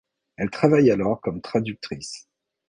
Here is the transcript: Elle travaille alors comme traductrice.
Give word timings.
Elle 0.37 0.49
travaille 0.49 0.89
alors 0.89 1.21
comme 1.21 1.41
traductrice. 1.41 2.27